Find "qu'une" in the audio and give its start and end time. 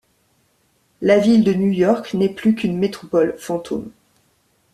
2.55-2.75